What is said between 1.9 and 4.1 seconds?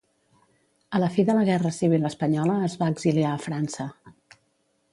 espanyola es va exiliar a França.